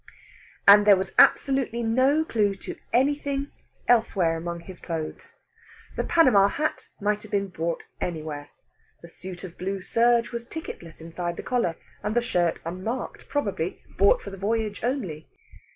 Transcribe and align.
And 0.67 0.87
there 0.87 0.95
was 0.95 1.13
absolutely 1.19 1.83
no 1.83 2.25
clue 2.25 2.55
to 2.55 2.75
anything 2.91 3.51
elsewhere 3.87 4.35
among 4.35 4.61
his 4.61 4.79
clothes. 4.81 5.35
The 5.95 6.03
Panama 6.03 6.47
hat 6.47 6.87
might 6.99 7.21
have 7.21 7.29
been 7.29 7.49
bought 7.49 7.83
anywhere; 8.01 8.49
the 9.03 9.09
suit 9.09 9.43
of 9.43 9.59
blue 9.59 9.79
serge 9.83 10.31
was 10.31 10.47
ticketless 10.47 11.01
inside 11.01 11.37
the 11.37 11.43
collar, 11.43 11.75
and 12.01 12.15
the 12.15 12.21
shirt 12.23 12.59
unmarked 12.65 13.29
probably 13.29 13.83
bought 13.99 14.23
for 14.23 14.31
the 14.31 14.37
voyage 14.37 14.83
only. 14.83 15.29